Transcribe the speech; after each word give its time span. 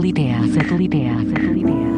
Satelitea, 0.00 0.40
satelitea, 0.54 1.24
satelitea. 1.28 1.89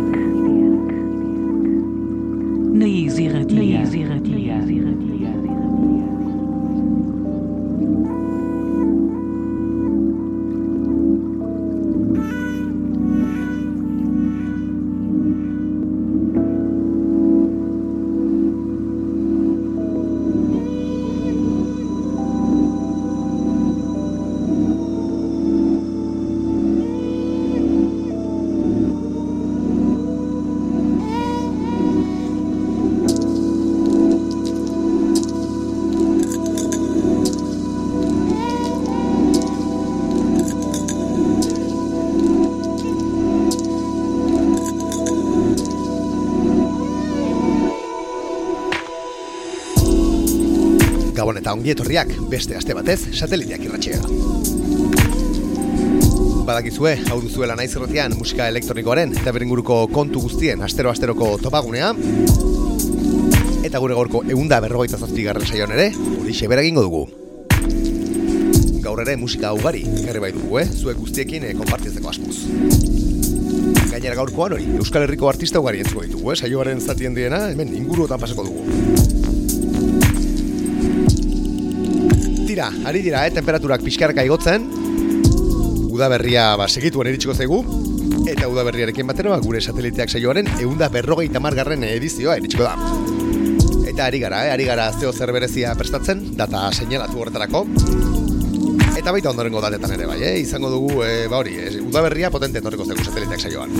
Eta 51.52 51.58
ongi 51.60 51.72
etorriak 51.74 52.12
beste 52.32 52.56
aste 52.56 52.72
batez 52.72 53.10
sateliteak 53.12 53.66
irratxea. 53.66 53.98
Badakizue, 56.48 56.94
hau 57.12 57.18
duzuela 57.20 57.52
naiz 57.58 57.74
erratian 57.76 58.14
musika 58.16 58.46
elektronikoaren 58.48 59.12
eta 59.20 59.34
berenguruko 59.36 59.82
kontu 59.92 60.22
guztien 60.24 60.64
astero-asteroko 60.64 61.28
topagunea. 61.44 61.92
Eta 63.68 63.82
gure 63.84 63.98
gorko 64.00 64.24
eunda 64.32 64.62
berrogeita 64.64 64.96
zazpigarren 64.96 65.44
saioan 65.44 65.76
ere, 65.76 65.90
hori 66.22 66.32
xebera 66.40 66.64
egingo 66.64 66.86
dugu. 66.88 67.04
Gaur 68.82 69.04
ere 69.04 69.18
musika 69.20 69.52
ugari, 69.52 69.84
garri 70.06 70.24
bai 70.24 70.32
dugu, 70.32 70.56
eh? 70.64 70.66
zuek 70.72 70.96
guztiekin 71.04 71.50
eh, 71.50 71.56
konpartitzeko 71.58 72.14
asmoz. 72.14 72.38
Gainera 73.92 74.16
gaurkoan 74.16 74.56
hori, 74.56 74.72
Euskal 74.80 75.04
Herriko 75.04 75.28
artista 75.28 75.60
ugari 75.60 75.84
entzuko 75.84 76.08
ditugu, 76.08 76.32
eh? 76.32 76.40
saioaren 76.40 76.80
zatien 76.80 77.12
diena, 77.18 77.50
hemen 77.52 77.76
inguruotan 77.76 78.24
pasako 78.24 78.48
dugu. 78.48 79.11
Tira, 82.52 82.68
ari 82.84 83.00
dira, 83.00 83.22
eh, 83.24 83.30
temperaturak 83.32 83.80
pixkarka 83.80 84.20
igotzen. 84.26 84.66
Udaberria 85.88 86.50
ba, 86.60 86.66
segituen 86.68 87.08
iritsiko 87.08 87.32
zaigu. 87.32 87.62
Eta 88.28 88.44
udaberriarekin 88.44 89.08
batera 89.08 89.32
ba, 89.32 89.38
gure 89.40 89.62
sateliteak 89.64 90.12
saioaren 90.12 90.50
eunda 90.60 90.90
berrogeita 90.92 91.40
margarren 91.40 91.86
edizioa 91.88 92.36
iritsiko 92.36 92.68
da. 92.68 92.74
Eta 93.88 94.04
ari 94.04 94.20
gara, 94.20 94.42
eh, 94.50 94.52
ari 94.52 94.68
gara 94.68 94.90
zeo 94.92 95.14
zer 95.16 95.32
berezia 95.32 95.72
prestatzen, 95.80 96.36
data 96.36 96.68
seinalatu 96.76 97.24
horretarako. 97.24 97.64
Eta 99.00 99.16
baita 99.16 99.32
ondorengo 99.32 99.64
datetan 99.64 99.96
ere 99.96 100.04
bai, 100.12 100.20
eh? 100.20 100.36
izango 100.44 100.68
dugu, 100.68 101.00
eh, 101.06 101.26
ba 101.32 101.40
hori, 101.40 101.56
eh, 101.56 101.80
udaberria 101.80 102.28
potente 102.30 102.60
etorriko 102.60 102.84
zaigu 102.84 103.08
sateliteak 103.08 103.40
saioan. 103.40 103.72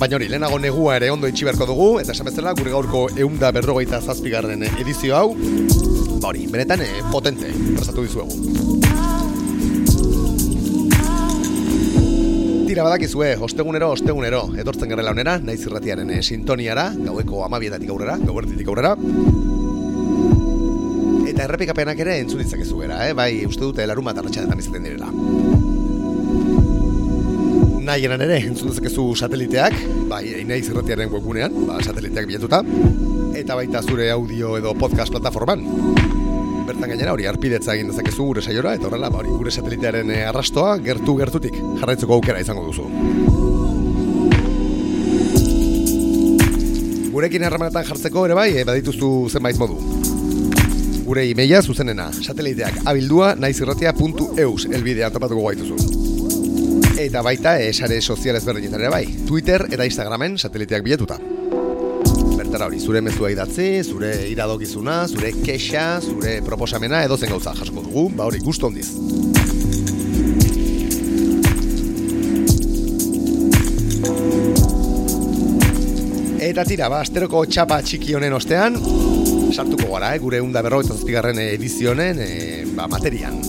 Baina 0.00 0.18
hori, 0.18 0.32
lehenago 0.34 0.58
negua 0.58 0.96
ere 0.98 1.14
ondo 1.14 1.30
itxi 1.30 1.46
beharko 1.46 1.70
dugu, 1.70 1.88
eta 2.02 2.10
esan 2.10 2.26
bezala 2.26 2.58
gure 2.58 2.74
gaurko 2.74 3.06
eunda 3.14 3.54
berrogeita 3.54 4.02
zazpigarren 4.02 4.66
edizio 4.82 5.14
hau, 5.14 5.36
ba 6.24 6.30
hori, 6.30 6.46
benetan 6.48 6.80
eh, 6.80 7.02
potente, 7.12 7.50
prestatu 7.76 8.00
dizuegu. 8.00 8.32
Tira 12.64 12.86
badakizue, 12.86 13.34
ostegunero, 13.44 13.90
ostegunero, 13.92 14.40
etortzen 14.56 14.88
garela 14.88 15.12
honera, 15.12 15.34
naiz 15.44 15.60
irratiaren 15.66 16.14
eh, 16.16 16.22
sintoniara, 16.24 16.86
gaueko 16.96 17.44
amabietatik 17.44 17.92
aurrera, 17.92 18.16
gauertitik 18.24 18.72
aurrera. 18.72 18.94
Eta 21.28 21.44
errepikapenak 21.44 22.00
ere 22.06 22.16
entzun 22.22 22.40
ditzakezu 22.40 22.80
era, 22.88 23.02
eh? 23.04 23.12
bai, 23.12 23.44
uste 23.44 23.66
dute 23.66 23.84
larun 23.84 24.08
bat 24.08 24.22
arratxanetan 24.24 24.64
izaten 24.64 24.88
direla. 24.88 25.12
Nahi 27.84 28.08
eran 28.08 28.24
ere, 28.24 28.40
entzun 28.48 28.72
dezakezu 28.72 29.10
sateliteak, 29.12 29.76
bai, 30.08 30.24
naiz 30.48 30.64
irratiaren 30.72 31.12
webgunean, 31.12 31.66
ba, 31.68 31.82
sateliteak 31.84 32.32
bilatuta, 32.32 32.64
eta 33.34 33.54
baita 33.58 33.82
zure 33.82 34.10
audio 34.10 34.56
edo 34.56 34.74
podcast 34.78 35.10
plataforman. 35.10 35.64
Bertan 36.64 36.88
gainera 36.88 37.12
hori 37.12 37.26
arpidetza 37.26 37.74
egin 37.74 37.90
dezakezu 37.90 38.24
gure 38.30 38.42
saiora 38.42 38.74
eta 38.78 38.86
horrela 38.88 39.10
ba, 39.10 39.20
hori 39.20 39.32
gure 39.34 39.50
satelitearen 39.50 40.10
eh, 40.14 40.22
arrastoa 40.28 40.76
gertu 40.84 41.16
gertutik 41.18 41.58
jarraitzeko 41.80 42.14
aukera 42.14 42.40
izango 42.40 42.64
duzu. 42.68 42.86
Gurekin 47.14 47.44
harremanetan 47.46 47.86
jartzeko 47.90 48.24
ere 48.30 48.38
bai, 48.38 48.48
eh, 48.56 48.64
badituzu 48.64 49.10
zenbait 49.30 49.58
modu. 49.58 49.76
Gure 51.04 51.26
e-maila 51.28 51.60
zuzenena, 51.62 52.08
sateliteak 52.14 52.80
abildua 52.86 53.34
naizirratia.eus 53.36 54.70
elbidean 54.72 55.12
topatuko 55.12 55.50
gaituzu. 55.50 56.02
Eta 57.04 57.22
baita 57.26 57.58
esare 57.60 58.00
sozial 58.00 58.38
ezberdinetan 58.38 58.80
ere 58.80 58.94
bai, 58.94 59.06
Twitter 59.26 59.66
eta 59.70 59.84
Instagramen 59.84 60.38
sateliteak 60.38 60.86
bilatuta 60.86 61.18
bertara 62.64 62.66
hori, 62.66 62.80
zure 62.80 63.00
mezua 63.00 63.30
idatzi, 63.30 63.82
zure 63.84 64.28
iradokizuna, 64.30 65.06
zure 65.08 65.32
kexa, 65.44 66.00
zure 66.00 66.40
proposamena 66.44 67.04
edo 67.04 67.16
zen 67.16 67.30
gauza 67.30 67.52
jasko 67.54 67.82
dugu, 67.82 68.10
ba 68.14 68.24
hori 68.24 68.40
gustu 68.40 68.66
ondiz. 68.66 68.88
Eta 76.40 76.64
tira, 76.64 76.88
ba, 76.88 77.00
asteroko 77.00 77.44
txapa 77.46 77.80
txiki 77.82 78.14
honen 78.14 78.32
ostean, 78.32 78.76
sartuko 79.52 79.90
gara, 79.92 80.14
eh, 80.14 80.20
gure 80.20 80.40
unda 80.40 80.62
berrogeita 80.62 80.94
zazpigarren 80.94 81.38
edizionen, 81.38 82.20
eh, 82.20 82.64
ba, 82.76 82.86
materian. 82.88 83.40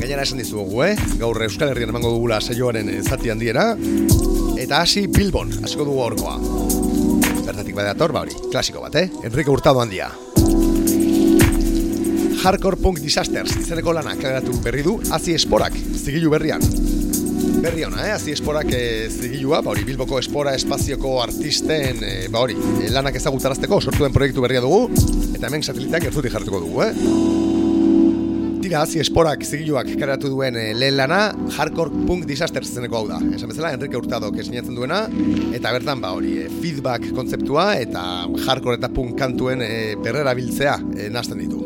Gainera 0.00 0.22
esan 0.22 0.38
dizugu, 0.38 0.82
eh? 0.84 0.96
gaur 1.18 1.42
Euskal 1.42 1.70
Herrian 1.72 1.92
emango 1.92 2.10
dugula 2.14 2.40
saioaren 2.40 2.90
zati 3.02 3.30
handiera, 3.30 3.74
eta 4.56 4.80
hasi 4.80 5.06
Bilbon, 5.06 5.52
hasiko 5.62 5.84
dugu 5.84 6.02
horkoa 6.08 6.75
bertatik 7.46 7.76
badator, 7.78 8.12
ba 8.12 8.24
hori, 8.26 8.34
klasiko 8.50 8.82
bat, 8.82 8.96
eh? 8.98 9.06
Enrique 9.24 9.52
Hurtado 9.52 9.80
handia. 9.80 10.10
Hardcore 12.46 12.78
Punk 12.78 13.00
Disasters 13.02 13.56
izeneko 13.58 13.94
lana 13.96 14.14
kaleratu 14.18 14.58
berri 14.62 14.84
du 14.86 14.98
Azi 15.14 15.34
Esporak, 15.34 15.74
zigilu 15.98 16.30
berrian. 16.30 16.62
Berri 17.62 17.86
ona, 17.86 18.04
eh? 18.06 18.12
Azi 18.14 18.34
Esporak 18.34 18.70
e, 18.70 19.08
zigilua, 19.10 19.62
ba 19.64 19.72
hori, 19.72 19.86
Bilboko 19.86 20.20
Espora 20.22 20.54
espazioko 20.58 21.16
artisten, 21.22 22.02
e, 22.04 22.14
ba 22.30 22.44
hori, 22.44 22.58
e, 22.82 22.90
lanak 22.94 23.18
ezagutarazteko 23.22 23.80
sortuen 23.80 24.14
proiektu 24.14 24.44
berria 24.44 24.62
dugu, 24.62 24.86
eta 25.32 25.48
hemen 25.48 25.64
sateliteak 25.66 26.10
erzutik 26.10 26.34
jartuko 26.36 26.62
dugu, 26.66 26.86
eh? 26.86 27.45
Tira, 28.66 28.80
hazi 28.82 28.98
esporak 28.98 29.44
zigiluak 29.46 29.92
karatu 29.94 30.26
duen 30.26 30.56
e, 30.58 30.72
lehen 30.74 30.96
lana 30.98 31.28
Hardcore 31.54 32.00
Punk 32.08 32.24
Disaster 32.26 32.64
zeneko 32.66 32.96
hau 32.98 33.04
da. 33.06 33.20
Esan 33.36 33.52
bezala, 33.52 33.68
Enrique 33.76 33.94
Hurtado 33.94 34.32
kesinatzen 34.34 34.74
duena, 34.74 35.04
eta 35.54 35.70
bertan 35.76 36.02
ba 36.02 36.10
hori, 36.16 36.32
e, 36.42 36.48
feedback 36.50 37.12
kontzeptua 37.14 37.68
eta 37.78 38.02
hardcore 38.26 38.80
eta 38.80 38.90
punk 38.90 39.14
kantuen 39.20 39.62
e, 39.62 39.68
berrera 40.02 40.34
biltzea 40.34 40.74
e, 40.96 41.06
nazten 41.14 41.44
ditu. 41.44 41.60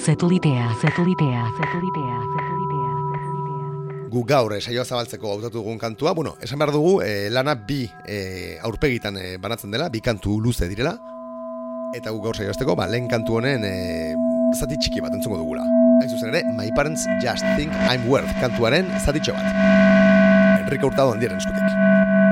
Satelitea, 0.00 0.70
satelitea, 0.80 1.44
satelitea, 1.58 2.16
satelitea. 2.30 4.08
Gu 4.16 4.24
gaur 4.32 4.56
saioa 4.56 4.88
zabaltzeko 4.88 5.34
hautatu 5.34 5.60
dugun 5.60 5.76
kantua, 5.84 6.16
bueno, 6.16 6.38
esan 6.40 6.64
behar 6.64 6.72
dugu 6.72 7.02
e, 7.04 7.28
lana 7.28 7.58
bi 7.60 7.82
e, 8.08 8.56
aurpegitan 8.64 9.20
e, 9.20 9.36
banatzen 9.36 9.76
dela, 9.76 9.92
bi 9.92 10.00
kantu 10.00 10.40
luze 10.40 10.72
direla, 10.72 10.96
eta 11.92 12.08
gu 12.08 12.24
gaur 12.24 12.40
saioazteko, 12.40 12.80
ba, 12.80 12.88
lehen 12.88 13.12
kantu 13.12 13.42
honen 13.42 13.68
e, 13.68 13.76
zati 14.56 14.80
txiki 14.80 15.04
bat 15.04 15.12
entzungo 15.12 15.44
dugula. 15.44 15.81
Hain 16.02 16.10
zuzen 16.10 16.32
ere, 16.34 16.42
My 16.50 16.72
Parents 16.74 17.06
Just 17.22 17.46
Think 17.54 17.70
I'm 17.86 18.08
Worth 18.10 18.32
kantuaren 18.42 18.90
zatitxo 19.04 19.36
bat. 19.36 20.58
Enrique 20.64 20.88
Hurtado 20.88 21.14
handiaren 21.14 21.38
eskutik. 21.38 22.31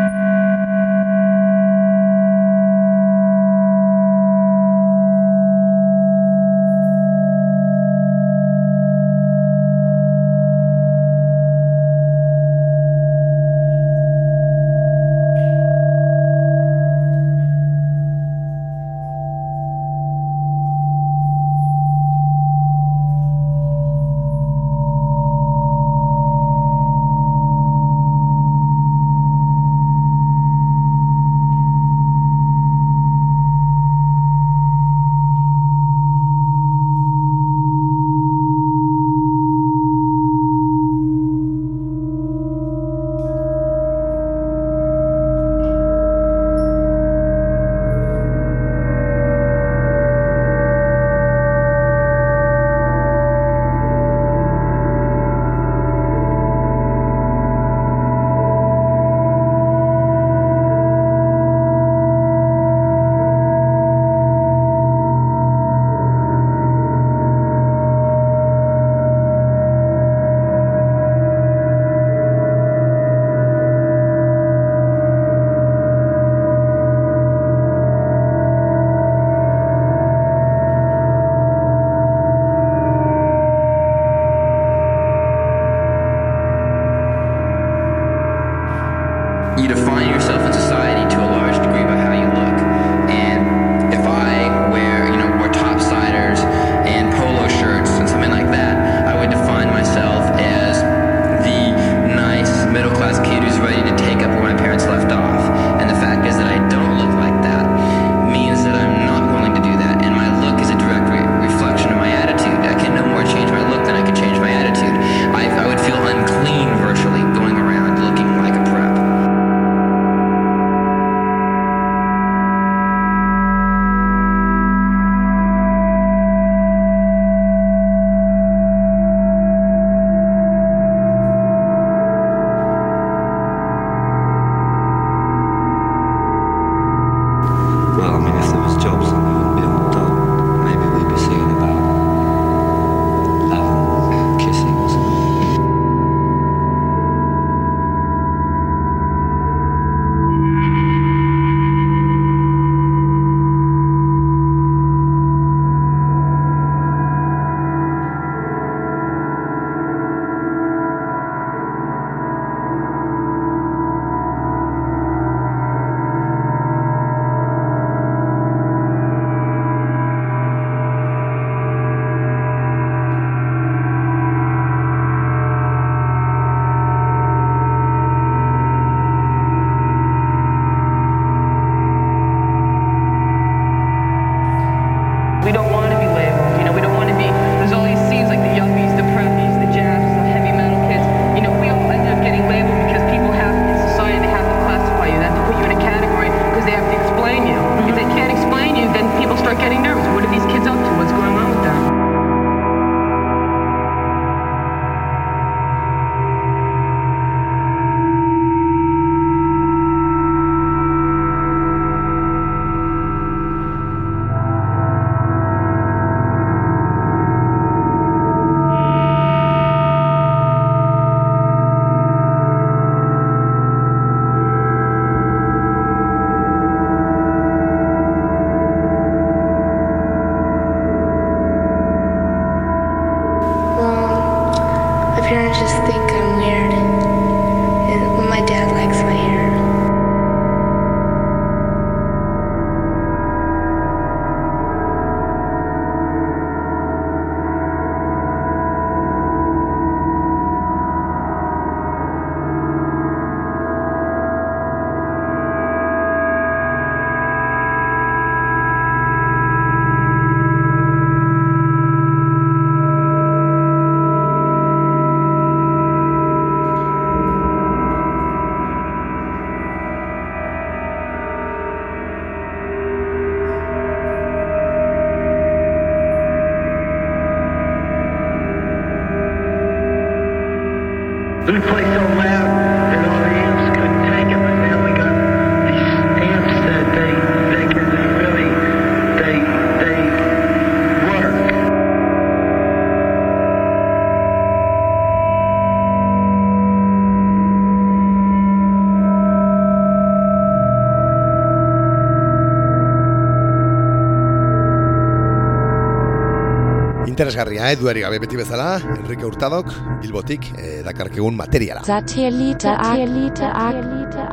Interesgarria, 307.21 307.67
eh, 307.71 307.77
duari 307.77 308.01
gabe 308.01 308.17
beti 308.19 308.39
bezala, 308.39 308.81
Enrique 308.95 309.27
Hurtadok, 309.27 309.67
Bilbotik, 310.01 310.47
eh, 310.57 310.81
dakarkegun 310.83 311.37
materiala. 311.37 311.83
Zatielita, 311.85 312.73
zatielita, 312.81 313.51
zatielita, 313.53 314.25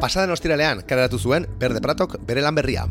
Pasaden 0.00 0.32
ostiralean, 0.32 0.80
kareratu 0.88 1.18
zuen, 1.18 1.44
Berde 1.58 1.84
Pratok 1.84 2.16
bere 2.24 2.40
lan 2.40 2.54
berria. 2.54 2.86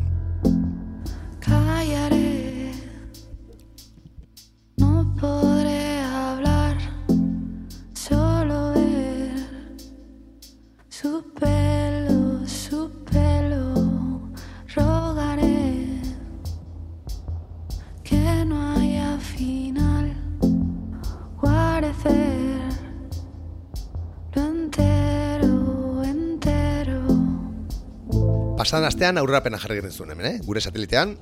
pasadan 28.60 28.84
astean 28.90 29.16
aurrerapena 29.16 29.56
jarri 29.56 29.78
geren 29.78 29.92
zuen 29.92 30.10
hemen, 30.12 30.26
eh? 30.28 30.40
gure 30.44 30.60
satelitean. 30.60 31.14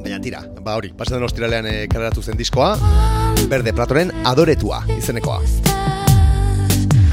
Baina 0.00 0.20
tira, 0.24 0.40
ba 0.64 0.76
hori, 0.78 0.88
pasadan 0.96 1.26
ostiralean 1.26 1.66
eh, 1.68 1.84
kareratu 1.92 2.22
zen 2.24 2.38
diskoa, 2.38 2.70
Berde 3.50 3.74
Platoren 3.76 4.12
adoretua 4.24 4.80
izenekoa. 4.96 5.42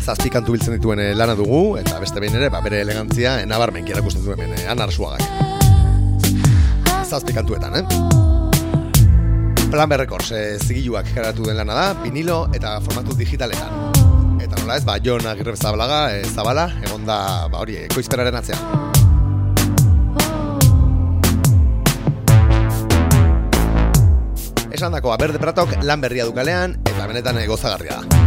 Zazpi 0.03 0.31
kantu 0.31 0.55
biltzen 0.55 0.77
dituen 0.77 1.01
eh, 1.03 1.12
lana 1.17 1.35
dugu, 1.35 1.75
eta 1.81 2.00
beste 2.00 2.23
behin 2.23 2.39
ere, 2.39 2.47
ba, 2.53 2.62
bere 2.63 2.79
elegantzia 2.85 3.41
eh, 3.41 3.50
nabarmen 3.50 3.83
kierakusten 3.88 4.23
duen 4.23 4.39
hemen, 4.39 4.55
eh, 4.62 4.69
anarsuagak. 4.71 5.23
Zazpi 7.03 7.35
kantuetan, 7.35 7.81
eh? 7.81 7.85
Plan 9.73 9.89
Records 9.89 10.29
e, 10.38 10.41
zigiluak 10.62 11.07
karatu 11.15 11.47
den 11.50 11.57
lana 11.57 11.73
da, 11.73 11.85
vinilo 12.03 12.45
eta 12.53 12.77
formatu 12.85 13.17
digitaletan. 13.17 14.39
Eta 14.39 14.55
nola 14.62 14.77
ez, 14.77 14.85
ba, 14.88 15.00
Jon 15.03 15.25
Agirre 15.27 15.57
Zabalaga, 15.57 16.03
e, 16.13 16.23
Zabala, 16.29 16.69
egon 16.85 17.09
da, 17.09 17.50
ba, 17.50 17.65
hori, 17.65 17.81
ekoizperaren 17.89 18.38
atzean. 18.38 18.92
esandako 24.84 25.16
berde 25.16 25.40
Pratok 25.40 25.78
lan 25.88 26.02
berria 26.04 26.25
dukalean 26.28 26.74
eta 26.84 27.06
benetan 27.08 27.40
eh, 27.40 27.46
gozagarria 27.48 28.02
da. 28.02 28.20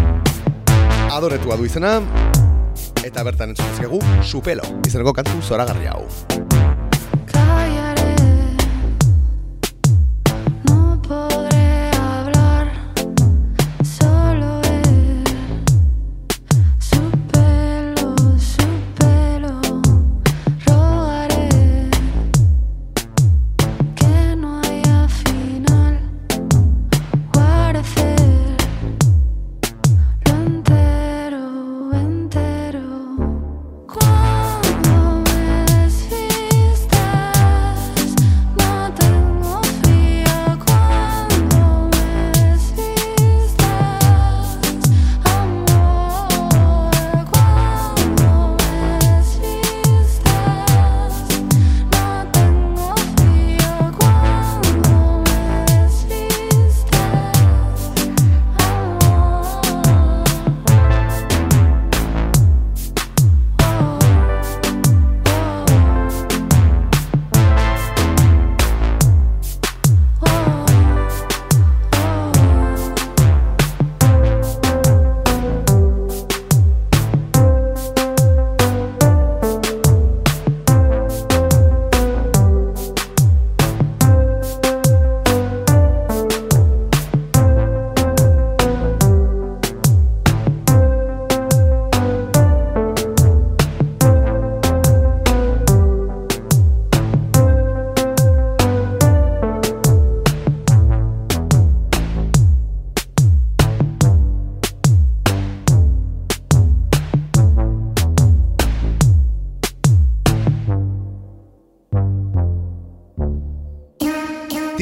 Adoretua 1.18 1.60
du 1.60 1.68
izena 1.68 1.98
eta 3.04 3.28
bertan 3.28 3.52
entzutzegu 3.52 4.00
Supelo 4.24 4.64
izeneko 4.88 5.12
kantu 5.20 5.42
zoragarria 5.44 5.92
hau. 5.92 6.45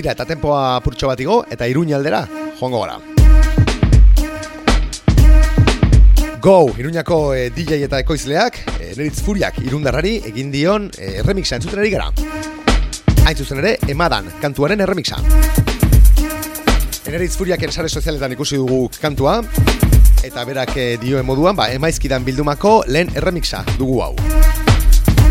Tira, 0.05 0.13
eta 0.13 0.27
tempoa 0.29 0.83
purtxo 0.85 1.09
bat 1.09 1.21
igo, 1.25 1.39
eta 1.49 1.65
iruña 1.65 1.95
aldera, 1.97 2.19
joango 2.59 2.83
gara. 2.83 2.99
Go, 6.45 6.75
Iruñako 6.77 7.33
eh, 7.33 7.47
DJ 7.49 7.79
eta 7.87 8.03
ekoizleak, 8.03 8.59
eh, 8.83 8.91
Neritz 8.99 9.23
Furiak 9.25 9.63
irundarrari 9.65 10.19
egin 10.29 10.51
dion 10.53 10.91
eh, 10.99 11.23
remixa 11.25 11.57
entzuten 11.57 11.81
ari 11.81 11.95
gara. 11.95 12.11
Hain 13.25 13.41
zuzen 13.41 13.63
ere, 13.65 13.79
emadan, 13.89 14.29
kantuaren 14.45 14.85
erremixa. 14.85 15.23
Neritz 17.09 17.39
Furiak 17.41 17.65
sare 17.71 17.89
sozialetan 17.89 18.37
ikusi 18.37 18.61
dugu 18.61 18.91
kantua, 19.01 19.39
eta 20.21 20.45
berak 20.45 20.77
dioen 21.01 21.25
moduan, 21.25 21.57
ba, 21.57 21.71
emaizkidan 21.73 22.29
bildumako 22.29 22.83
lehen 22.93 23.09
erremixa 23.17 23.65
dugu 23.79 24.03
hau. 24.05 24.13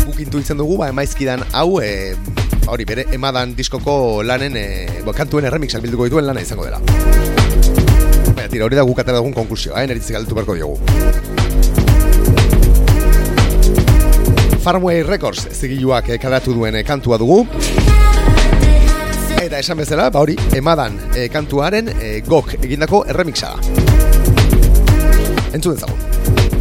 Guk 0.02 0.18
intuitzen 0.18 0.58
dugu, 0.58 0.82
ba, 0.82 0.90
emaizkidan 0.90 1.46
hau, 1.52 1.78
e, 1.78 2.16
hori, 2.66 2.84
bere 2.88 3.04
emadan 3.14 3.54
diskoko 3.56 4.22
lanen, 4.24 4.56
e, 4.56 5.02
bo, 5.04 5.12
kantuen 5.16 5.44
erremixak 5.48 5.82
bilduko 5.84 6.08
dituen 6.08 6.26
lana 6.26 6.42
izango 6.44 6.64
dela. 6.66 6.80
Baina, 8.34 8.48
tira, 8.48 8.64
hori 8.66 8.76
da 8.78 8.84
guk 8.86 8.98
atera 9.02 9.20
dugun 9.20 9.34
konkursioa, 9.36 9.82
eh, 9.82 9.88
neritzik 9.90 10.16
galdetu 10.16 10.34
beharko 10.38 10.54
diogu. 10.58 10.78
Farmway 14.64 15.02
Records 15.04 15.48
zigiluak 15.52 16.08
eh, 16.08 16.18
kaleratu 16.18 16.54
duen 16.56 16.80
eh, 16.80 16.84
kantua 16.88 17.18
dugu. 17.20 17.42
Eta 19.44 19.58
esan 19.60 19.76
bezala, 19.76 20.08
ba 20.08 20.22
hori, 20.24 20.38
emadan 20.56 20.96
eh, 21.12 21.28
kantuaren 21.32 21.92
eh, 21.98 22.16
gok 22.24 22.54
egindako 22.62 23.04
erremixa 23.12 23.52
da. 23.52 23.58
Entzun 25.52 25.76
dezagun. 25.76 26.53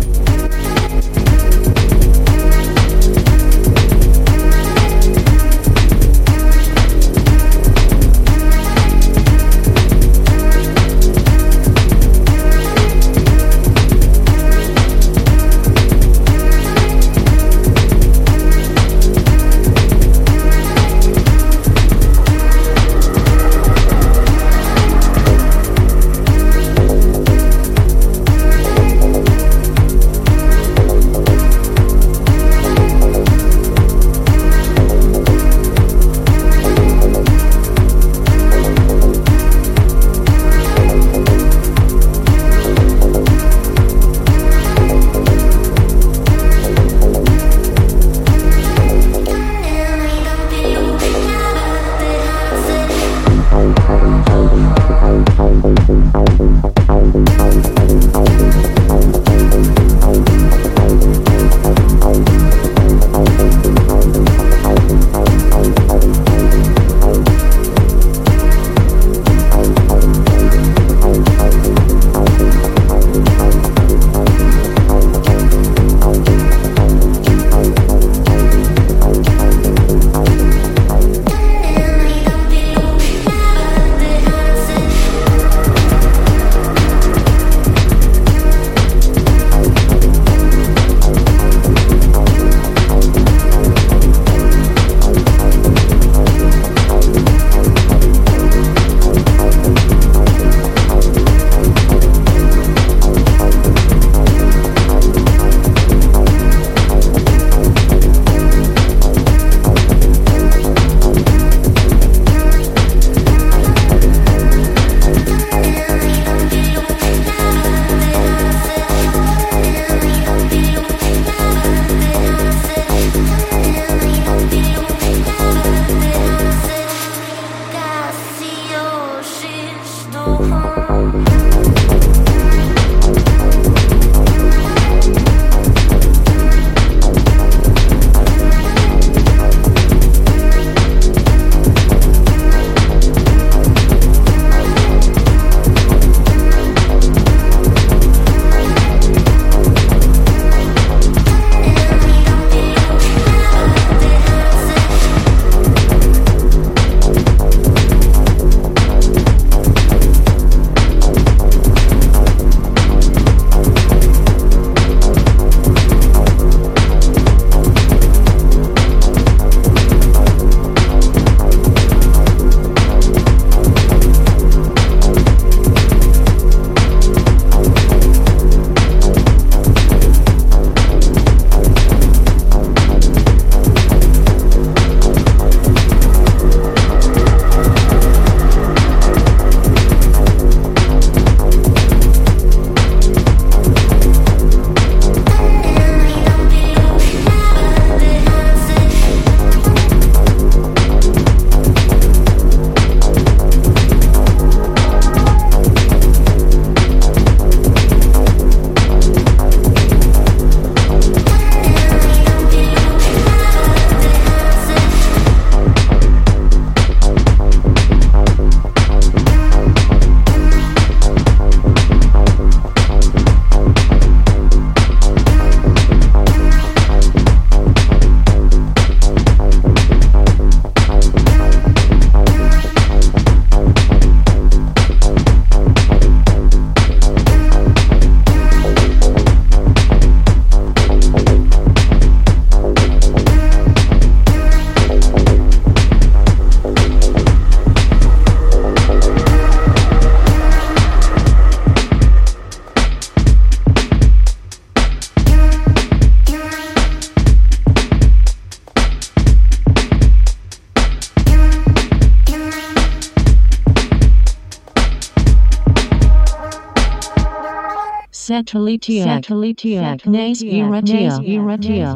Satelitiak. 268.53 269.25
Satelitiak. 269.25 270.03
Naiz 270.05 270.43
irratia. 270.45 271.15
Irratia. 271.25 271.95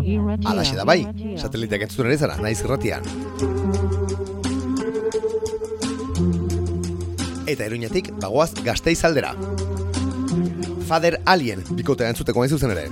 Alaxe 0.49 0.73
da 0.73 0.85
bai, 0.89 1.03
sateliteak 1.37 1.83
entzuten 1.85 2.09
ari 2.09 2.17
zara, 2.17 2.37
naiz 2.41 2.63
irratian. 2.63 3.05
Eta 7.45 7.61
eruñetik 7.67 8.09
bagoaz 8.17 8.55
gazteiz 8.65 8.97
aldera. 9.05 9.35
Father 10.89 11.19
Alien 11.29 11.61
bikotea 11.77 12.09
entzuteko 12.09 12.41
nahi 12.41 12.49
zuzen 12.49 12.73
ere. 12.73 12.87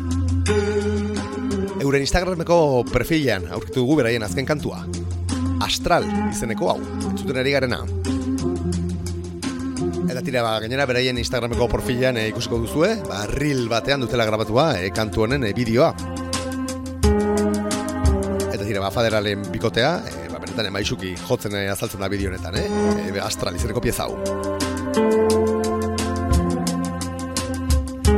Euren 1.81 2.05
Instagrameko 2.05 2.83
profilean 2.91 3.49
aurkitu 3.49 3.81
dugu 3.81 3.97
beraien 4.03 4.29
azken 4.29 4.45
kantua. 4.45 4.83
Astral 5.65 6.05
izeneko 6.29 6.69
hau, 6.75 6.81
entzuten 7.09 7.41
ari 7.41 7.57
garena. 7.57 7.81
Tira, 10.25 10.41
ba, 10.41 10.55
gainera 10.57 10.87
beraien 10.89 11.19
Instagrameko 11.21 11.67
profilean 11.69 12.17
eh, 12.17 12.29
ikusiko 12.31 12.57
duzue, 12.57 12.95
ba, 13.05 13.27
reel 13.29 13.67
batean 13.69 14.01
dutela 14.01 14.25
grabatua, 14.25 14.71
eh, 14.81 14.89
kantu 14.89 15.21
honen 15.27 15.45
eh, 15.45 15.51
bideoa. 15.53 15.91
Eta 18.49 18.63
tira, 18.63 18.81
ba, 18.81 18.89
faderalen 18.89 19.43
bikotea, 19.53 19.91
e, 20.01 20.25
ba, 20.31 20.39
benetan 20.41 20.71
emaixuki 20.71 21.13
jotzen 21.27 21.53
eh, 21.59 21.67
azaltzen 21.69 22.01
da 22.01 22.09
bideo 22.09 22.31
honetan, 22.31 22.57
eh? 22.57 22.65
E, 23.05 23.13
astral 23.21 23.59
izeneko 23.59 23.83
pieza 23.85 24.07
hau. 24.07 24.17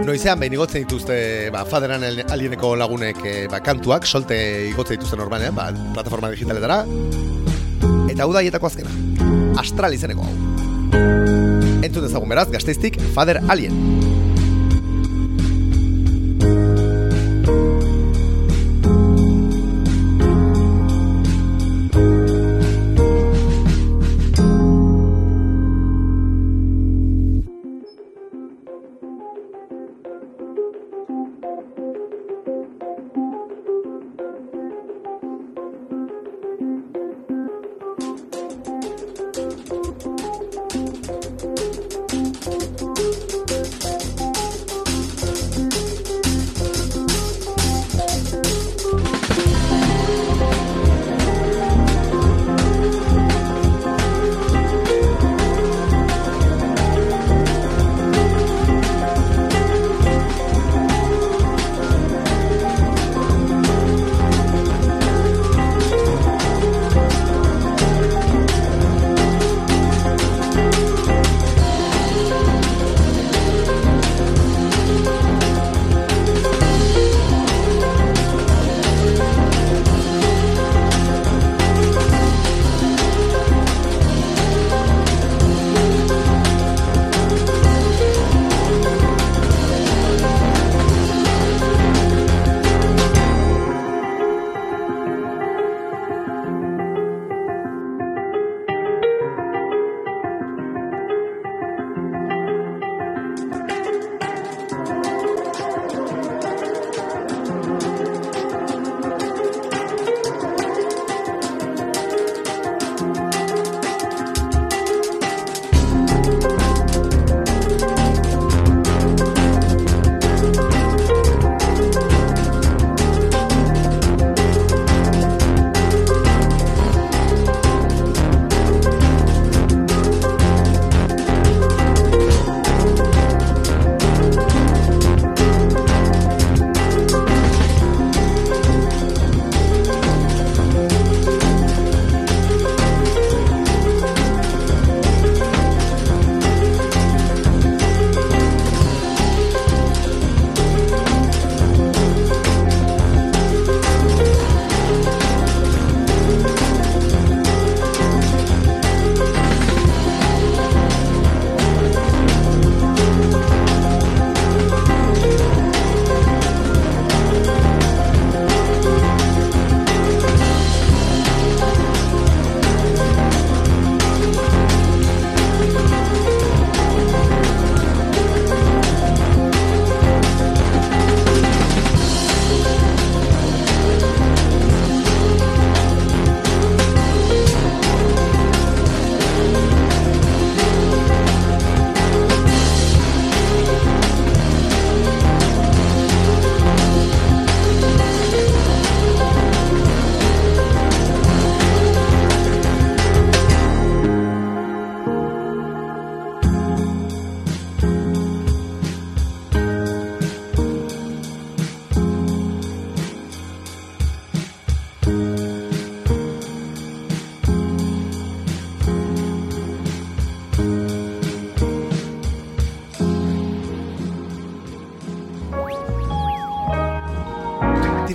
Noizean 0.07 0.39
behin 0.39 0.55
igotzen 0.55 0.85
dituzte 0.85 1.17
ba, 1.51 1.65
faderan 1.67 2.07
alieneko 2.07 2.71
lagunek 2.79 3.19
e, 3.19 3.33
ba, 3.51 3.59
kantuak, 3.59 4.07
solte 4.07 4.37
igotzen 4.69 4.95
dituzte 4.95 5.19
normalean, 5.19 5.59
ba, 5.59 5.73
plataforma 5.97 6.31
digitaletara. 6.31 6.85
Eta 8.07 8.23
hau 8.23 8.31
da 8.31 8.47
azkena. 8.71 8.95
Astral 9.59 9.99
izeneko 9.99 10.23
hau. 10.23 11.36
Entzun 11.87 12.03
dezagun 12.03 12.29
beraz, 12.29 12.49
gazteiztik, 12.51 12.99
Father 13.15 13.41
Alien. 13.47 13.96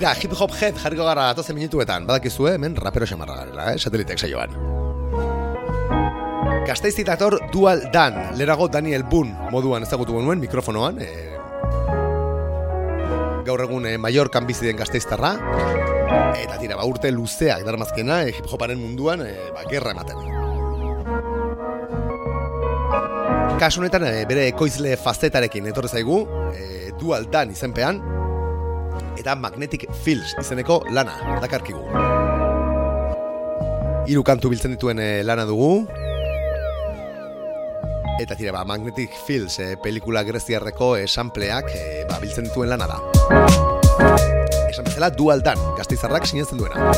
Tira, 0.03 0.17
hip 0.19 0.33
hop 0.35 0.51
head 0.59 0.75
jarriko 0.75 1.05
gara 1.07 1.29
atozen 1.31 1.55
minutuetan, 1.55 2.03
badakizue 2.03 2.57
hemen 2.57 2.73
rapero 2.75 3.05
xamarra 3.07 3.37
garela, 3.37 3.69
eh? 3.71 3.77
sateliteak 3.79 4.19
saioan. 4.19 4.51
Gazteiz 6.67 7.05
dator 7.07 7.37
Dual 7.53 7.85
Dan, 7.93 8.17
lerago 8.35 8.67
Daniel 8.67 9.05
Boone 9.07 9.31
moduan 9.53 9.87
ezagutu 9.87 10.17
genuen 10.17 10.41
mikrofonoan, 10.43 10.99
e, 10.99 11.07
gaur 13.47 13.63
egun 13.63 13.87
e, 13.87 13.93
Mallorcan 13.95 14.43
bizi 14.43 14.67
den 14.67 14.75
gazteiztarra, 14.75 15.37
eta 16.35 16.59
tira, 16.59 16.75
ba, 16.75 16.83
urte 16.83 17.07
luzeak 17.15 17.63
darmazkena 17.63 18.25
e, 18.25 18.33
hip 18.35 18.51
hoparen 18.51 18.83
munduan, 18.83 19.23
e, 19.23 19.37
ba, 19.55 19.63
gerra 19.71 19.95
ematen. 19.95 20.19
Kasu 23.63 23.79
honetan 23.79 24.03
e, 24.09 24.27
bere 24.27 24.49
ekoizle 24.51 24.97
fazetarekin 24.99 25.71
etorri 25.71 25.95
zaigu, 25.95 26.25
e, 26.51 26.91
dual 26.99 27.31
dan 27.31 27.55
izenpean, 27.55 28.03
eta 29.17 29.35
Magnetic 29.35 29.85
Fields 30.03 30.35
izeneko 30.41 30.83
lana, 30.91 31.15
dakarkigu. 31.41 31.83
Hiru 34.09 34.23
kantu 34.27 34.51
biltzen 34.51 34.73
dituen 34.75 34.99
e, 34.99 35.23
lana 35.23 35.45
dugu, 35.47 35.85
eta 38.19 38.35
tira, 38.35 38.51
ba, 38.51 38.63
Magnetic 38.67 39.15
Fields 39.25 39.59
e, 39.59 39.75
pelikula 39.83 40.23
greziarreko 40.27 40.95
esampleak 40.99 41.71
e, 41.75 41.83
ba, 42.09 42.19
biltzen 42.23 42.49
dituen 42.49 42.69
lana 42.73 42.87
da. 42.89 42.99
Esan 44.69 44.85
bezala, 44.89 45.09
dual 45.13 45.43
dan, 45.45 45.61
gazteizarrak 45.77 46.27
sinetzen 46.27 46.59
duena. 46.59 46.91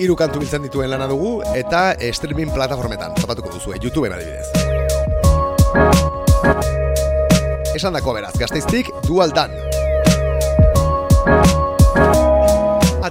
Hiru 0.00 0.16
kantu 0.18 0.40
biltzen 0.42 0.64
dituen 0.66 0.90
lana 0.90 1.06
dugu, 1.10 1.36
eta 1.54 1.92
e, 1.98 2.10
streaming 2.16 2.54
plataformetan, 2.54 3.14
topatuko 3.20 3.52
duzu, 3.54 3.76
YouTubeen 3.80 4.16
adibidez. 4.16 4.48
Esan 7.74 7.96
dako 7.96 8.14
beraz, 8.14 8.34
gazteiztik 8.38 8.90
dual 9.06 9.34
dan. 9.34 9.50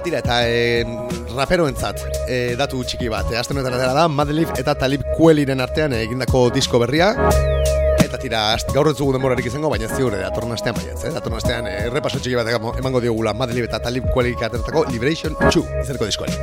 Atira 0.04 0.18
eta 0.20 0.34
e, 0.44 0.82
raperoentzat 1.32 2.02
e, 2.28 2.34
datu 2.60 2.82
txiki 2.84 3.06
bat. 3.08 3.30
E, 3.32 3.38
Aste 3.40 3.54
honetan 3.54 3.72
da, 3.80 4.02
Madlib 4.12 4.50
eta 4.60 4.74
Talib 4.76 5.00
Kueliren 5.16 5.64
artean 5.64 5.94
egindako 5.96 6.50
disko 6.52 6.76
berria. 6.82 7.06
Eta 8.04 8.20
tira, 8.20 8.42
gaur 8.74 8.90
ez 8.90 8.98
dugu 8.98 9.14
denborarik 9.16 9.48
izango, 9.48 9.70
baina 9.72 9.88
ziur, 9.96 10.12
datorren 10.12 10.52
astean 10.52 10.76
baietz, 10.76 10.98
eh? 11.08 11.14
datorren 11.14 11.40
astean 11.40 11.70
e, 11.70 11.88
repaso 11.88 12.20
txiki 12.20 12.36
bat 12.36 12.52
emango 12.52 13.00
diogula 13.00 13.32
Madlib 13.32 13.64
eta 13.64 13.80
Talib 13.80 14.12
Kuelik 14.12 14.44
ateratako 14.44 14.84
Liberation 14.92 15.40
2 15.40 15.64
izeneko 15.86 16.12
diskoari. 16.12 16.36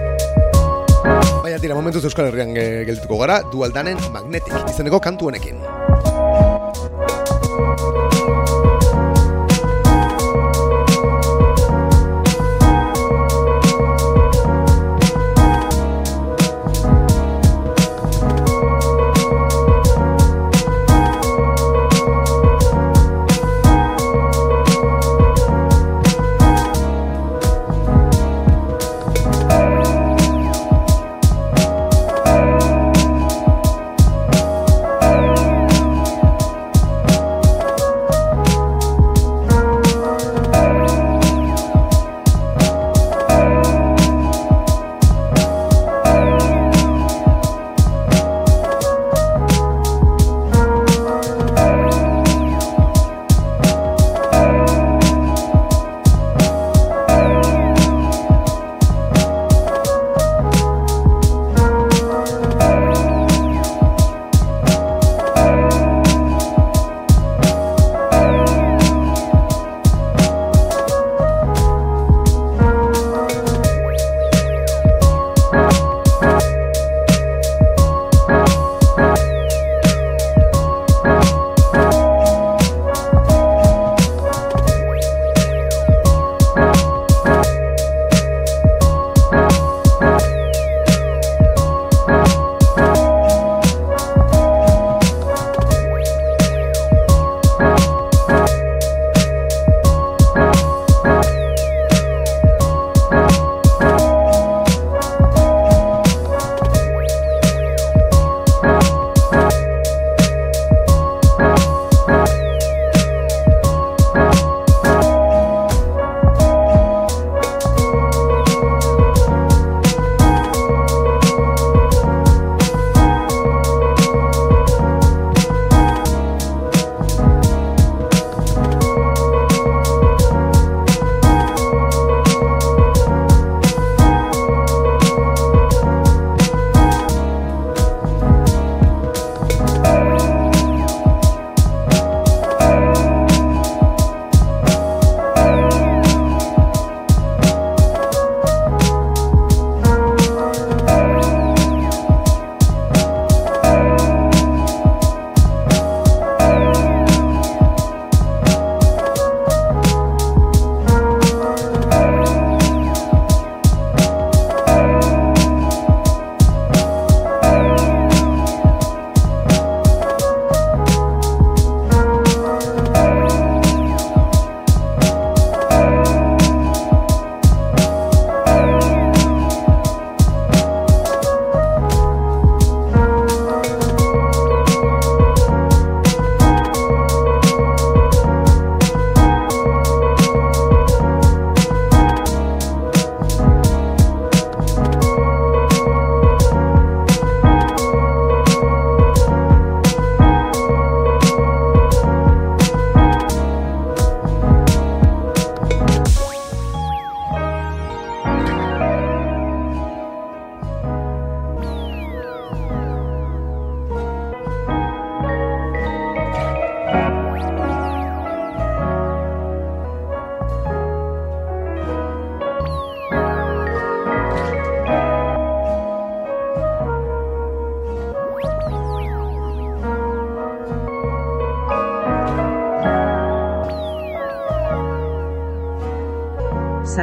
Baina 1.45 1.61
tira, 1.61 1.77
momentuz 1.77 2.01
Euskal 2.09 2.31
Herrian 2.31 2.57
e, 2.57 2.65
geldituko 2.89 3.21
gara, 3.21 3.43
Dualdanen 3.53 4.01
Magnetic 4.09 4.73
izeneko 4.73 5.05
kantu 5.05 5.29
honekin. 5.29 5.61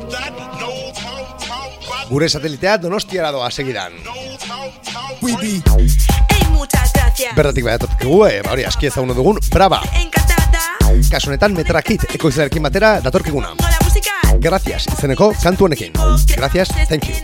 Gure 2.10 2.30
satelitea 2.30 2.78
donostiara 2.82 3.32
doa 3.32 3.50
segidan. 3.52 3.94
Ey, 5.22 6.44
muchas 6.52 6.94
gracias. 6.94 7.36
Bertatik 7.36 7.64
badatok 7.66 8.02
egu, 8.02 8.26
e, 8.26 8.42
ba 8.46 8.52
hori, 8.56 8.66
aski 8.66 8.88
ezaguno 8.90 9.14
dugun, 9.14 9.38
braba. 9.54 9.82
Encantada. 9.94 10.64
Kasu 11.12 11.30
honetan 11.30 11.54
metrakit 11.58 12.08
ekoizlerekin 12.16 12.64
batera 12.66 12.96
datorkiguna. 13.06 13.54
Gracias, 14.42 14.88
izeneko 14.98 15.34
kantu 15.44 15.66
honekin. 15.70 15.94
Gracias, 16.36 16.70
thank 16.88 17.06
you. 17.10 17.16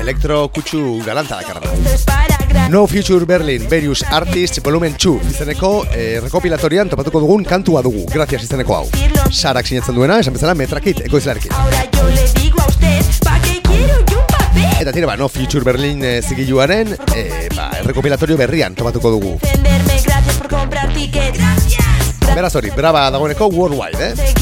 Elektro 0.00 0.48
kutsu 0.48 1.00
galanta 1.04 1.40
dakarra. 1.40 2.35
No 2.68 2.86
Future 2.86 3.24
Berlin, 3.24 3.66
Various 3.70 4.02
Artists 4.02 4.62
Volumen 4.62 4.96
2 4.98 5.30
izeneko 5.30 5.86
eh, 5.94 6.18
rekopilatorian 6.22 6.88
topatuko 6.90 7.20
dugun 7.22 7.44
kantua 7.44 7.82
dugu. 7.82 8.04
Gracias 8.12 8.42
izeneko 8.44 8.74
hau. 8.76 8.88
Sarak 9.30 9.66
sinetzen 9.66 9.94
duena, 9.94 10.18
esan 10.20 10.34
bezala 10.34 10.54
metrakit 10.58 11.04
ekoizlerekin. 11.06 11.52
Ahora 11.54 11.84
yo 11.92 12.08
le 12.10 12.26
digo 12.40 12.60
a 12.60 12.66
usted, 12.66 13.04
¿pa' 13.24 13.38
qué 13.40 13.60
quiero 13.62 14.00
yo 14.10 14.20
un 14.20 14.26
papel? 14.26 14.66
Eta 14.80 14.92
tira, 14.92 15.06
ba, 15.06 15.16
No 15.16 15.28
Future 15.28 15.64
Berlin 15.64 16.04
eh, 16.04 16.20
zigiluaren 16.22 16.96
eh, 17.14 17.48
ba, 17.54 17.70
rekopilatorio 17.84 18.36
berrian 18.36 18.74
topatuko 18.74 19.10
dugu. 19.10 19.38
Beraz 22.34 22.54
hori, 22.58 22.70
braba 22.76 23.06
dagoeneko 23.10 23.46
worldwide, 23.48 24.10
eh? 24.10 24.34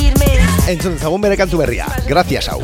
Entzun 0.66 0.96
dezagun 0.96 1.20
bere 1.20 1.36
kantu 1.36 1.60
berria. 1.60 1.86
Gracias 2.08 2.48
hau. 2.48 2.62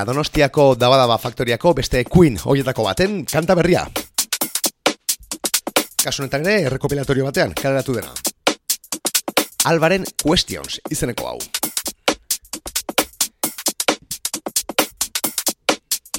Tira, 0.00 0.04
Donostiako 0.06 0.76
Dabadaba 0.76 1.18
Faktoriako 1.18 1.74
beste 1.74 2.04
Queen 2.04 2.38
hoietako 2.40 2.84
baten 2.86 3.24
kanta 3.28 3.54
berria. 3.54 3.82
Kasu 6.00 6.22
honetan 6.22 6.46
ere, 6.46 6.62
errekopilatorio 6.70 7.26
batean, 7.26 7.52
kaleratu 7.52 7.98
dena. 7.98 8.08
Albaren 9.68 10.06
Questions 10.24 10.80
izeneko 10.90 11.26
hau. 11.28 11.38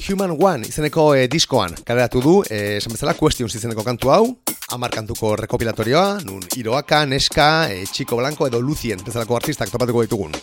Human 0.06 0.36
One 0.38 0.68
izeneko 0.68 1.14
eh, 1.16 1.26
diskoan 1.26 1.74
kaleratu 1.82 2.22
du, 2.22 2.36
eh, 2.50 2.76
esan 2.78 2.94
bezala 2.94 3.16
Questions 3.18 3.56
izeneko 3.58 3.82
kantu 3.82 4.14
hau, 4.14 4.22
amar 4.70 4.94
kantuko 4.94 5.34
rekopilatorioa, 5.42 6.20
nun 6.22 6.46
Iroaka, 6.56 7.02
Neska, 7.06 7.66
eh, 7.72 7.82
Chico 7.90 8.16
Blanco 8.16 8.46
edo 8.46 8.62
Lucien 8.62 9.02
bezalako 9.02 9.40
artistak 9.42 9.74
topatuko 9.74 10.06
ditugun. 10.06 10.38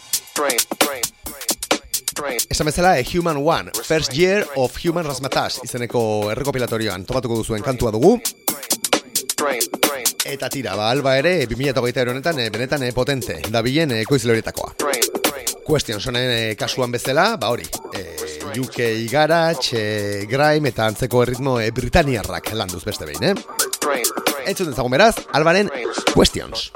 Esan 2.49 2.67
bezala, 2.69 2.97
eh, 2.99 3.05
Human 3.13 3.37
One, 3.37 3.71
First 3.83 4.13
Year 4.13 4.45
of 4.55 4.77
Human 4.83 5.05
Razmataz 5.05 5.63
izeneko 5.63 6.01
errekopilatorioan 6.33 7.05
topatuko 7.05 7.39
duzuen 7.41 7.63
kantua 7.65 7.91
dugu. 7.91 8.19
Eta 10.29 10.49
tira, 10.49 10.75
ba, 10.75 10.91
alba 10.91 11.15
ere, 11.17 11.45
2008 11.49 12.09
honetan, 12.13 12.39
eh, 12.39 12.49
benetan 12.49 12.83
eh, 12.83 12.93
potente, 12.93 13.39
da 13.49 13.63
bilen 13.65 13.95
ekoizle 13.97 14.35
horietakoa. 14.35 14.75
Question 15.69 16.01
sonen 16.01 16.55
kasuan 16.57 16.91
bezala, 16.91 17.35
ba 17.37 17.49
hori, 17.53 17.65
eh, 17.93 18.29
UK 18.57 19.07
garage, 19.11 19.77
eh, 19.77 20.25
grime 20.29 20.69
eta 20.73 20.87
antzeko 20.89 21.23
erritmo 21.23 21.59
eh, 21.59 21.71
britaniarrak 21.71 22.53
landuz 22.53 22.83
beste 22.83 23.05
behin, 23.05 23.31
eh? 23.31 23.35
Entzuten 24.49 24.73
zagun 24.73 24.91
beraz, 24.91 25.15
albaren 25.33 25.69
Questions. 26.15 26.71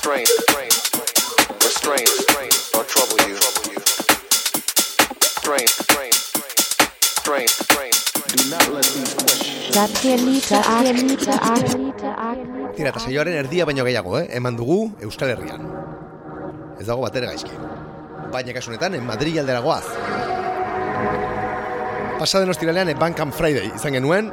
Restraint, 0.00 0.28
restraint, 1.60 2.08
restraint, 2.08 2.70
don't 2.72 2.88
trouble 2.88 3.20
you. 3.28 3.36
Do 8.30 8.48
not 8.48 8.68
let 8.72 8.84
these 8.96 9.12
questions. 9.12 9.74
Zapienita, 9.74 10.60
akienita, 10.60 11.32
akienita, 11.52 12.14
akienita. 12.16 12.72
Tira, 12.72 12.88
eta 12.88 13.00
saioaren 13.00 13.36
erdia 13.42 13.66
baino 13.68 13.84
gehiago, 13.84 14.16
eh? 14.18 14.26
Eman 14.38 14.56
dugu 14.56 14.78
Euskal 15.04 15.34
Herrian. 15.34 15.68
Ez 16.80 16.86
dago 16.86 17.04
batera 17.04 17.34
gaizki. 17.34 17.52
Baina 18.32 18.54
kasunetan, 18.56 18.96
en 18.96 19.04
Madrid 19.04 19.36
aldera 19.42 19.60
goaz. 19.60 19.84
Pasaden 22.22 22.48
ostiralean, 22.48 22.94
bankan 22.96 23.36
Friday 23.36 23.68
izan 23.74 23.92
genuen, 24.00 24.32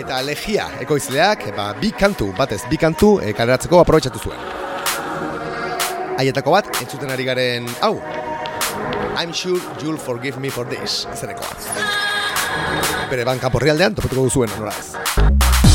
eta 0.00 0.22
legia 0.24 0.70
ekoizleak, 0.80 1.50
ba, 1.52 1.74
bi 1.76 1.92
kantu, 1.92 2.32
batez, 2.38 2.62
bi 2.70 2.80
kantu 2.80 3.18
e, 3.20 3.34
kaleratzeko 3.36 3.84
aprobetsatu 3.84 4.24
zuen. 4.24 4.59
Haietako 6.20 6.52
bat, 6.52 6.66
entzuten 6.82 7.08
ari 7.14 7.24
garen, 7.24 7.68
hau, 7.80 7.94
I'm 9.16 9.32
sure 9.32 9.56
you'll 9.80 9.96
forgive 9.96 10.36
me 10.36 10.50
for 10.52 10.68
this, 10.68 11.06
izanekoa. 11.14 11.56
Bere 13.08 13.24
Bandcamp 13.24 13.56
horrialdean, 13.56 13.96
topatuko 13.96 14.28
duzuen, 14.28 14.52
nola 14.60 15.69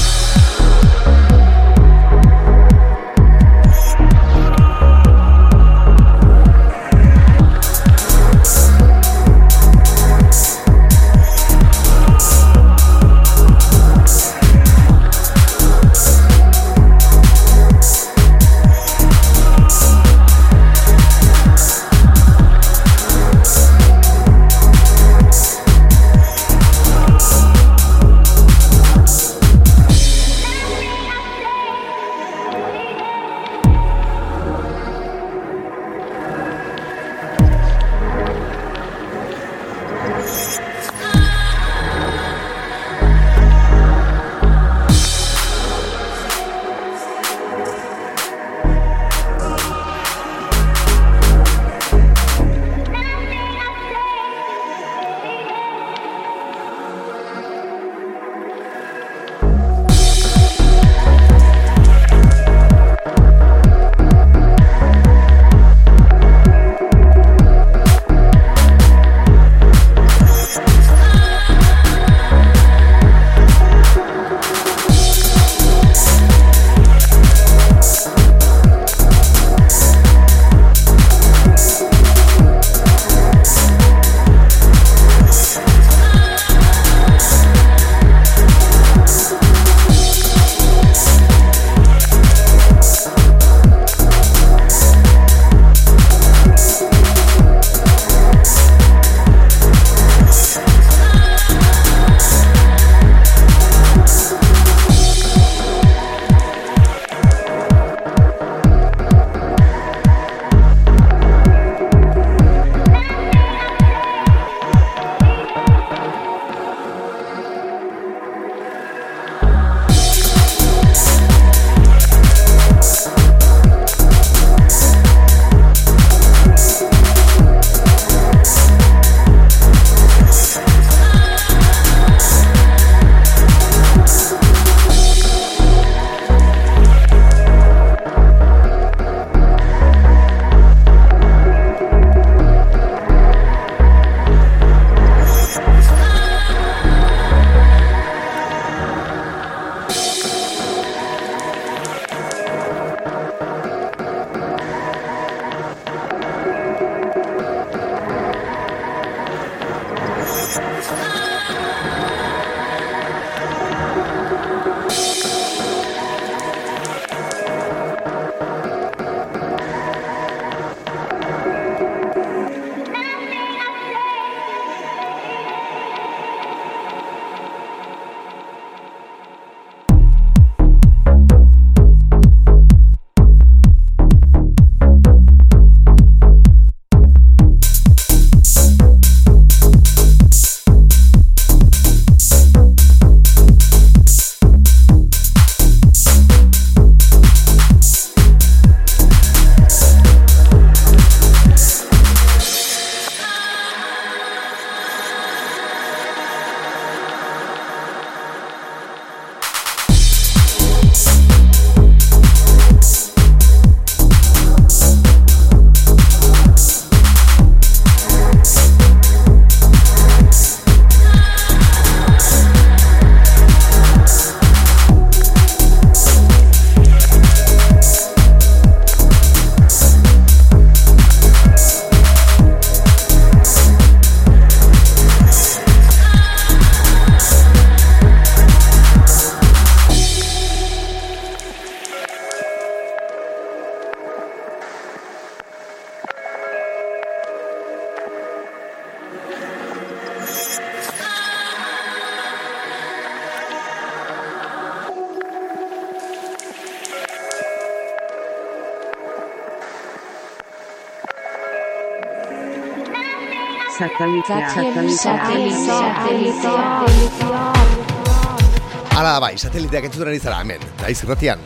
Hala 268.95 269.17
bai, 269.19 269.33
sateliteak 269.37 269.87
entzuten 269.89 270.11
ari 270.11 270.19
zara 270.21 270.39
hemen, 270.43 270.61
naiz 270.81 270.99
irratian. 271.03 271.41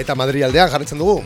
Eta 0.00 0.16
Madri 0.18 0.42
aldean 0.42 0.70
jarritzen 0.72 0.98
dugu. 0.98 1.22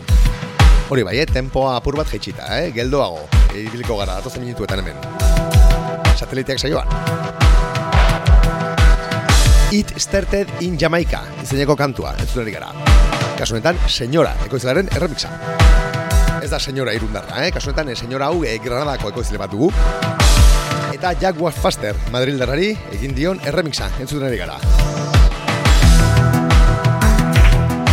Hori 0.88 1.02
bai, 1.02 1.16
eh, 1.18 1.26
tempoa 1.26 1.76
apur 1.78 1.96
bat 1.96 2.12
jaitsita, 2.12 2.46
eh? 2.58 2.70
geldoago, 2.76 3.24
ibiliko 3.56 3.96
gara, 3.98 4.18
datozen 4.20 4.44
minutuetan 4.44 4.84
hemen. 4.84 4.96
Sateliteak 6.16 6.60
saioan. 6.60 6.86
It 9.72 9.92
Started 10.00 10.48
in 10.60 10.78
Jamaica, 10.78 11.22
izeneko 11.42 11.76
kantua, 11.76 12.14
entzuten 12.18 12.44
ari 12.44 12.52
gara. 12.52 12.70
Kasunetan, 13.38 13.80
senyora, 13.88 14.36
ekoizlearen 14.46 14.88
erremixa. 14.96 15.32
Ez 16.42 16.50
da 16.50 16.60
senyora 16.60 16.92
irundarra, 16.94 17.46
eh? 17.46 17.52
kasunetan, 17.52 17.88
eh, 17.88 17.96
senyora 17.96 18.28
hau 18.28 18.44
eh, 18.44 18.58
Granadako 18.62 19.12
ekoizle 19.16 19.40
bat 19.40 19.50
dugu. 19.52 19.72
Eta 20.98 21.30
Was 21.38 21.54
Faster, 21.54 21.94
Madrildarrari, 22.10 22.72
egin 22.96 23.12
dion 23.14 23.38
erremixa, 23.46 23.86
entzuten 24.02 24.26
ari 24.26 24.38
gara. 24.40 24.56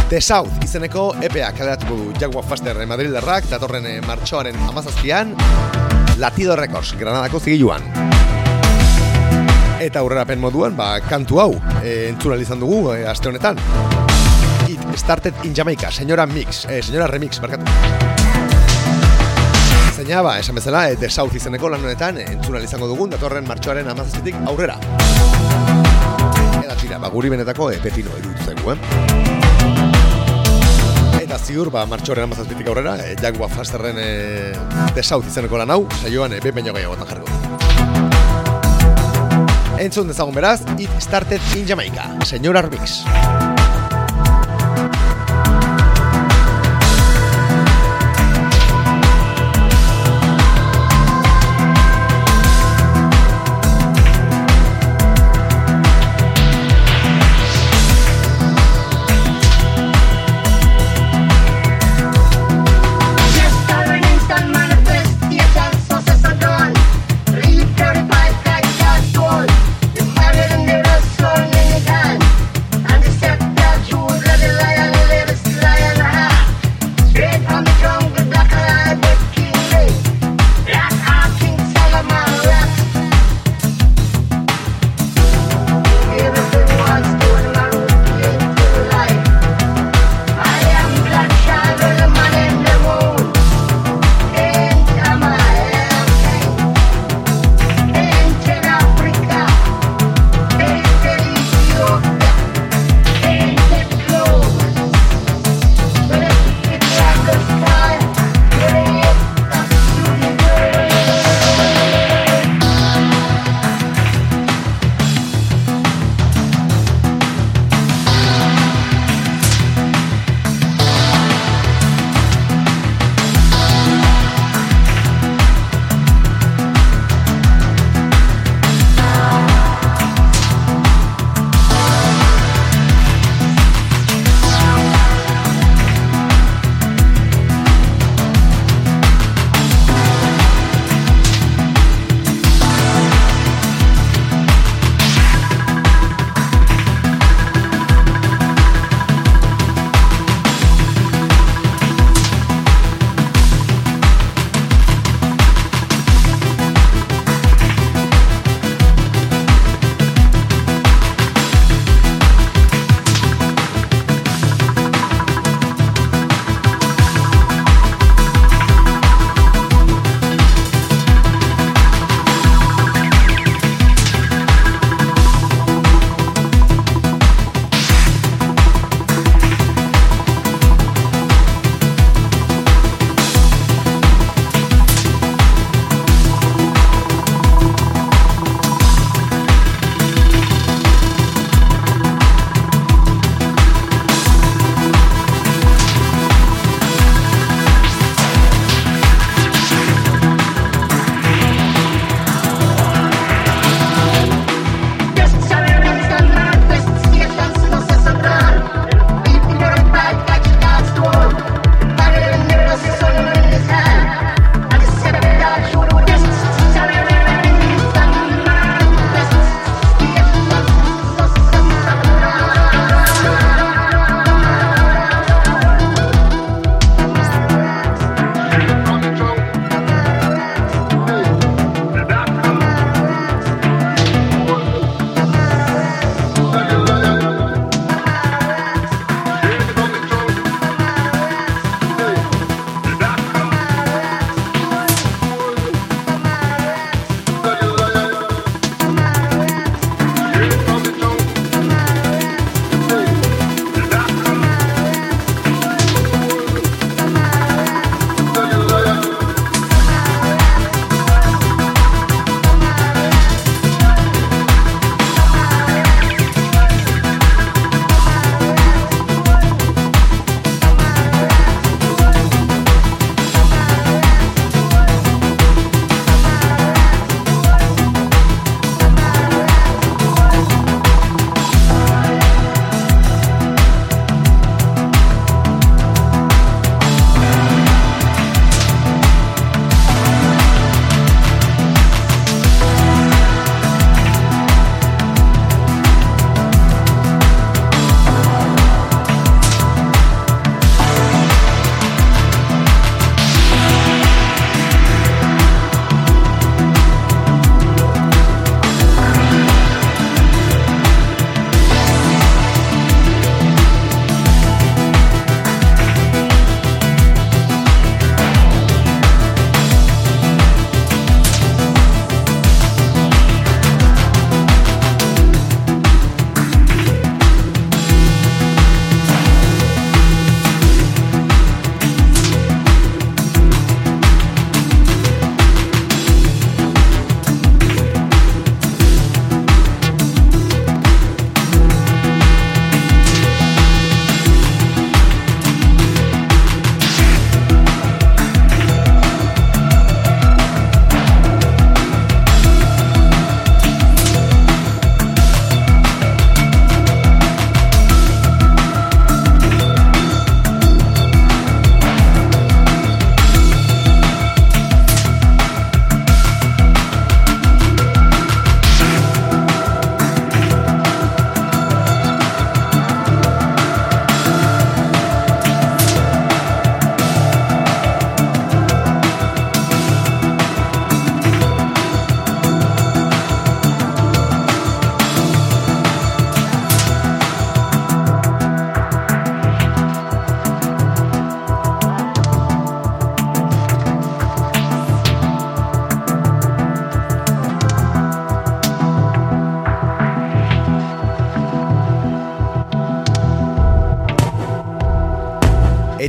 The 0.10 0.18
South 0.18 0.64
izeneko 0.66 1.12
EPA 1.22 1.51
kaleratuko 1.53 1.97
du 2.18 2.30
Was 2.34 2.47
Faster 2.49 2.82
eh, 2.82 2.88
Madrildarrak, 2.89 3.45
datorren 3.51 3.86
eh, 3.86 4.01
martxoaren 4.01 4.58
amazazpian, 4.72 5.36
Latido 6.18 6.56
Records, 6.56 6.95
Granadako 6.97 7.39
zigiluan. 7.39 7.86
Eta 9.80 10.01
aurrerapen 10.01 10.41
moduan, 10.41 10.74
ba, 10.74 10.95
kantu 11.06 11.43
hau, 11.43 11.51
e, 11.84 12.08
entzuna 12.10 12.39
izan 12.41 12.64
dugu, 12.64 12.95
e, 12.95 13.06
aste 13.06 13.30
honetan. 13.30 13.62
It 14.66 14.82
started 14.97 15.45
in 15.45 15.53
Jamaica, 15.53 15.91
senyora 15.91 16.26
mix, 16.26 16.66
e, 16.66 16.82
senyora 16.82 17.06
remix, 17.12 17.38
barkatu. 17.43 17.95
Zeina, 20.06 20.22
ba, 20.22 20.38
esan 20.38 20.53
bezala, 20.53 20.91
e, 20.91 20.97
The 21.01 21.10
South 21.10 21.34
izeneko 21.34 21.66
lan 21.72 21.82
honetan, 21.82 22.20
e, 22.22 22.26
entzuna 22.36 22.60
izango 22.62 22.86
dugun, 22.86 23.10
datorren 23.10 23.47
martxoaren 23.49 23.88
amazazitik 23.89 24.36
aurrera. 24.45 24.76
Eta 26.62 26.76
tira, 26.78 26.99
ba, 27.01 27.10
guri 27.10 27.32
benetako 27.34 27.72
e, 27.74 27.80
pepino 27.82 28.14
iruditu 28.20 28.45
zaigu, 28.45 28.76
eh? 28.76 28.78
Eta 31.24 31.39
ziur, 31.41 31.74
ba, 31.74 31.88
martxoaren 31.89 32.30
amazazpitik 32.30 32.70
aurrera, 32.70 32.99
e, 33.01 33.16
Jack 33.18 33.41
Fasterren 33.49 33.97
e, 33.97 34.53
The 34.93 35.01
South 35.01 35.26
izeneko 35.26 35.58
lan 35.58 35.74
hau, 35.74 35.82
saioan, 36.03 36.38
e, 36.38 36.39
behin 36.45 36.70
gehiagotan 36.70 37.10
jarriko. 37.10 37.34
Entzun 39.82 40.14
dezagun 40.14 40.38
beraz, 40.38 40.62
It 40.78 41.01
Started 41.01 41.41
in 41.58 41.66
Jamaica, 41.66 42.14
Señora 42.30 42.62
Remix. 42.62 43.01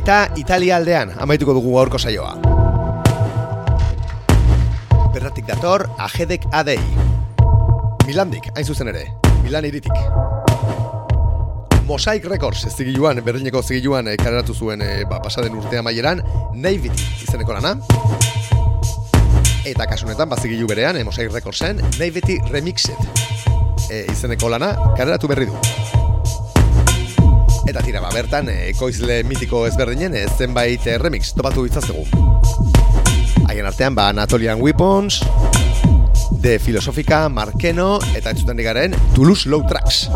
Eta 0.07 0.31
Italia 0.39 0.77
aldean 0.79 1.09
amaituko 1.19 1.51
dugu 1.51 1.73
gaurko 1.75 1.99
saioa. 1.99 2.29
Bertatik 5.11 5.43
dator 5.49 5.81
Ajedek 6.05 6.45
Adei. 6.55 6.77
Milandik, 8.07 8.47
hain 8.55 8.63
zuzen 8.63 8.87
ere. 8.87 9.01
Milan 9.43 9.65
iritik. 9.67 9.91
Mosaic 11.89 12.23
Records 12.31 12.69
zigiluan, 12.71 13.19
Berlineko 13.25 13.59
zigiluan 13.59 14.07
e, 14.07 14.13
kaleratu 14.21 14.55
zuen 14.55 14.85
e, 14.85 15.03
ba, 15.11 15.19
pasaden 15.19 15.57
urtea 15.59 15.83
maieran, 15.83 16.23
Naivity 16.55 17.09
izeneko 17.25 17.57
lana. 17.57 17.73
Eta 19.67 19.89
kasunetan, 19.91 20.31
bazigilu 20.31 20.71
berean, 20.71 20.95
e, 20.95 21.03
Mosaic 21.03 21.35
Recordsen, 21.35 21.83
Naivity 21.99 22.39
Remixed 22.47 22.95
e, 23.91 24.05
izeneko 24.15 24.55
lana 24.55 24.71
kaleratu 24.95 25.27
berri 25.35 25.51
du. 25.51 25.76
Eta 27.77 27.85
tira, 27.85 27.99
ba, 28.01 28.09
bertan, 28.09 28.47
e, 28.49 28.71
ekoizle 28.71 29.19
mitiko 29.29 29.59
ezberdinen 29.67 30.15
e, 30.17 30.23
zenbait 30.33 30.81
e, 30.89 30.95
remix 30.97 31.29
topatu 31.37 31.61
ditzaztegu. 31.67 32.07
Haien 33.45 33.69
artean, 33.69 33.93
ba, 33.93 34.07
Anatolian 34.09 34.57
Weapons, 34.65 35.19
The 36.41 36.55
Filosofika, 36.57 37.27
Markeno, 37.29 37.99
eta 38.17 38.33
entzuten 38.33 38.57
digaren 38.57 38.97
Toulouse 39.13 39.45
Low 39.45 39.61
Tracks. 39.69 40.07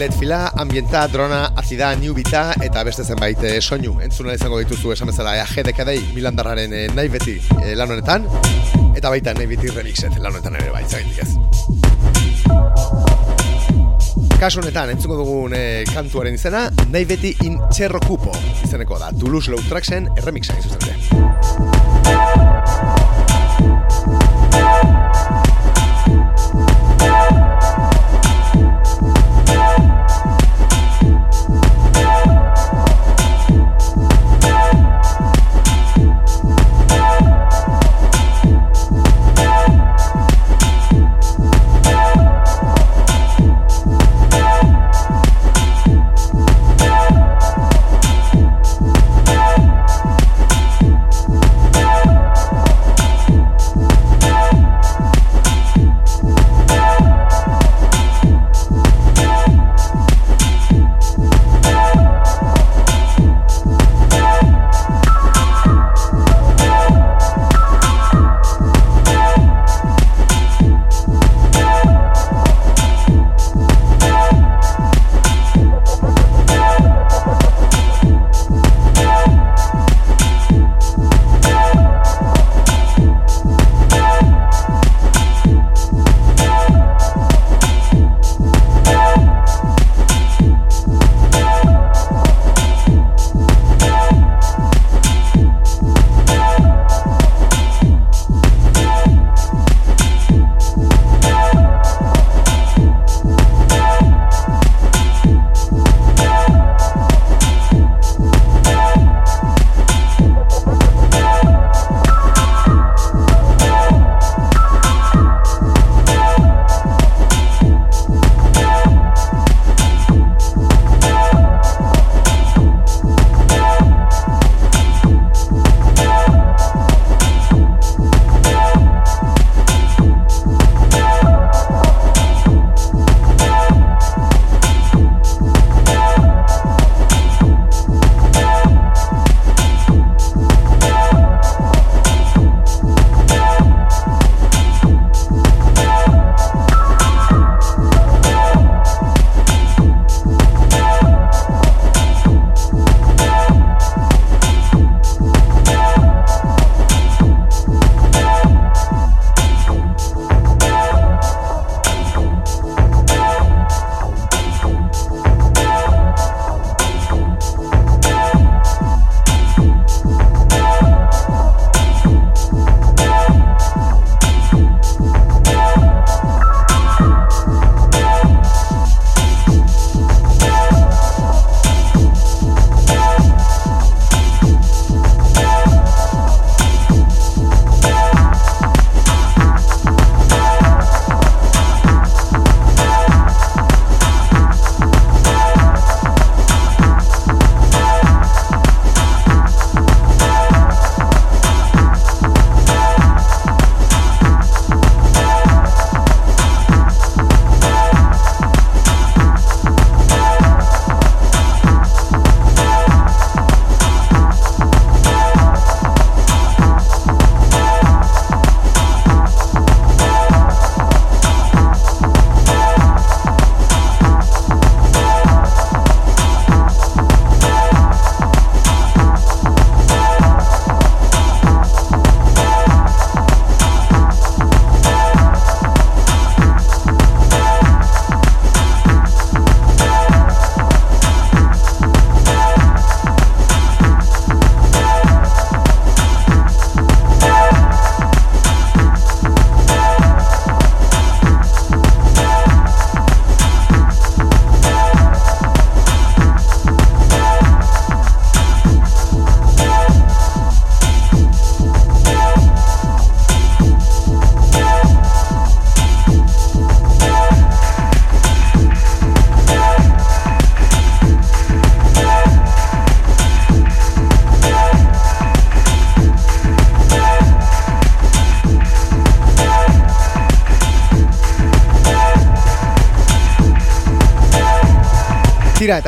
Led 0.00 0.16
fila, 0.16 0.46
ambienta, 0.56 1.04
drona, 1.12 1.52
azida, 1.60 1.92
new 2.00 2.16
bita 2.16 2.54
eta 2.64 2.88
beste 2.88 3.04
zenbait 3.04 3.44
e, 3.44 3.58
soinu. 3.60 3.98
Entzuna 4.08 4.40
izango 4.40 4.64
dituzu 4.64 4.96
esan 4.96 5.12
bezala 5.12 5.36
EAG 5.36 6.14
Milandarraren 6.16 6.72
e, 6.72 6.86
nahi 6.96 7.12
beti 7.12 7.42
e, 7.60 7.74
lan 7.76 7.92
honetan. 7.92 8.77
Eta 8.98 9.12
baita 9.14 9.30
nahi 9.30 9.46
beti 9.46 9.68
remixet 9.70 10.16
lan 10.18 10.32
honetan 10.32 10.56
ere 10.58 10.72
bai, 10.74 10.82
zaitik 10.82 11.20
ez. 11.22 11.30
Kasu 14.38 14.58
honetan, 14.62 14.90
entzuko 14.94 15.20
dugun 15.20 15.54
e, 15.54 15.62
kantuaren 15.92 16.34
izena, 16.34 16.66
nahi 16.90 17.06
beti 17.06 17.34
in 17.46 17.60
txerro 17.70 18.02
kupo 18.02 18.34
izeneko 18.66 18.98
da. 18.98 19.14
Toulouse 19.14 19.54
Low 19.54 19.62
Tracksen 19.70 20.10
erremixa 20.18 20.58
izan 20.58 21.77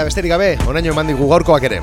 eta 0.01 0.07
besterik 0.09 0.31
gabe, 0.33 0.47
onaino 0.65 0.95
eman 0.95 1.11
digu 1.11 1.27
gaurkoak 1.29 1.65
ere. 1.69 1.79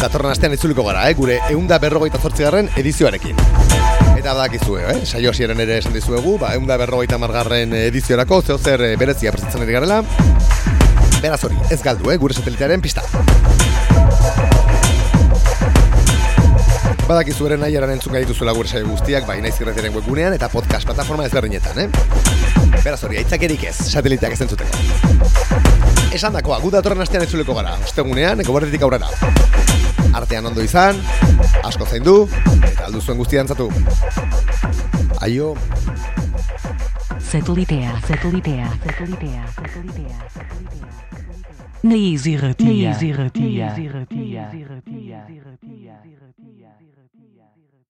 Datorren 0.00 0.30
astean 0.30 0.54
itzuliko 0.56 0.86
gara, 0.86 1.02
eh? 1.10 1.16
gure 1.18 1.36
eunda 1.52 1.76
berrogeita 1.82 2.16
zortzigarren 2.16 2.70
edizioarekin. 2.80 3.36
Eta 4.16 4.32
badakizue, 4.32 4.86
eh? 4.94 5.04
saio 5.04 5.34
hasieren 5.34 5.60
ere 5.60 5.76
esan 5.82 5.92
dizuegu, 5.92 6.38
ba, 6.40 6.54
eunda 6.56 6.80
berrogeita 6.80 7.20
margarren 7.20 7.76
ediziorako, 7.82 8.40
zeo 8.48 8.56
zer 8.56 8.86
eh, 8.88 8.94
berezia 8.96 9.34
prestatzen 9.34 9.66
ari 9.66 9.76
garela. 9.76 10.00
Beraz 11.20 11.42
hori, 11.44 11.60
ez 11.68 11.82
galdu, 11.84 12.08
eh? 12.14 12.16
gure 12.22 12.40
satelitearen 12.40 12.80
pista. 12.80 13.04
Badakizu 17.06 17.46
ere 17.46 17.56
nahi 17.60 17.76
eran 17.78 17.92
entzun 17.92 18.16
gaituzuela 18.16 18.56
gure 18.56 18.72
saio 18.72 18.88
guztiak, 18.88 19.28
bai 19.28 19.36
naiz 19.44 19.54
irretiaren 19.60 19.94
webgunean 19.94 20.34
eta 20.34 20.48
podcast 20.50 20.88
plataforma 20.88 21.28
ezberdinetan, 21.28 21.84
eh? 21.84 22.16
Beraz 22.82 22.98
hori, 23.06 23.20
aitzakerik 23.20 23.68
ez, 23.70 23.76
sateliteak 23.92 24.34
ez 24.34 24.40
entzuteko. 24.48 24.95
Esan 26.16 26.32
dakoa, 26.32 26.56
gu 26.62 26.70
datorren 26.72 27.02
astean 27.04 27.26
entzuleko 27.26 27.52
gara, 27.58 27.74
ostegunean, 27.84 28.40
egoberdetik 28.40 28.80
aurrera. 28.86 29.10
Artean 30.16 30.46
ondo 30.48 30.62
izan, 30.64 30.96
asko 31.60 31.84
zaindu, 31.84 32.14
eta 32.70 32.86
aldu 32.86 33.02
zuen 33.02 33.18
guztia 33.20 33.42
antzatu. 33.44 33.66
Aio, 35.26 35.50
Satelitea, 37.20 37.98
satelitea, 38.06 38.70
satelitea, 38.86 39.44
satelitea, 39.58 40.16
satelitea. 40.38 40.88
Naiz 41.84 42.24
irratia, 42.32 42.72
naiz 42.72 43.02
irratia, 43.10 43.68
naiz 43.68 43.84
irratia. 43.84 44.05